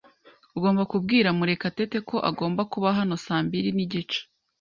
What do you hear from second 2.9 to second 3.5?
hano saa